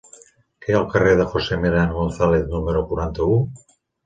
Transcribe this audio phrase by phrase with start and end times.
[0.61, 3.39] Què hi ha al carrer de José Millán González número quaranta-u?